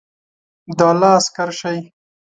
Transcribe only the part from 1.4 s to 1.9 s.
شئ!